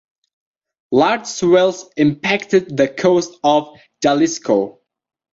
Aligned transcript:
Large 0.91 1.27
swells 1.27 1.87
impacted 1.95 2.75
the 2.75 2.87
coast 2.87 3.37
of 3.43 3.77
Jalisco. 4.01 4.79